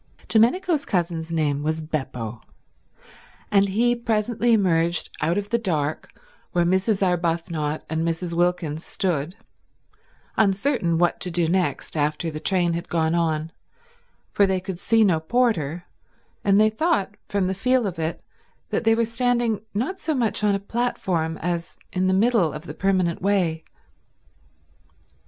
Domenico's 0.27 0.83
cousin's 0.83 1.31
name 1.31 1.61
was 1.61 1.79
Beppo, 1.83 2.41
and 3.51 3.69
he 3.69 3.95
presently 3.95 4.51
emerged 4.51 5.11
out 5.21 5.37
of 5.37 5.51
the 5.51 5.59
dark 5.59 6.11
where 6.53 6.65
Mrs. 6.65 7.05
Arbuthnot 7.05 7.83
and 7.87 8.01
Mrs. 8.01 8.33
Wilkins 8.33 8.83
stood, 8.83 9.35
uncertain 10.37 10.97
what 10.97 11.19
to 11.19 11.29
do 11.29 11.47
next 11.47 11.95
after 11.95 12.31
the 12.31 12.39
train 12.39 12.73
had 12.73 12.89
gone 12.89 13.13
on, 13.13 13.51
for 14.31 14.47
they 14.47 14.59
could 14.59 14.79
see 14.79 15.03
no 15.03 15.19
porter 15.19 15.85
and 16.43 16.59
they 16.59 16.71
thought 16.71 17.13
from 17.29 17.45
the 17.45 17.53
feel 17.53 17.85
of 17.85 17.99
it 17.99 18.23
that 18.71 18.85
they 18.85 18.95
were 18.95 19.05
standing 19.05 19.61
not 19.75 19.99
so 19.99 20.15
much 20.15 20.43
on 20.43 20.55
a 20.55 20.59
platform 20.59 21.37
as 21.43 21.77
in 21.93 22.07
the 22.07 22.13
middle 22.15 22.53
of 22.53 22.63
the 22.63 22.73
permanent 22.73 23.21
way. 23.21 23.63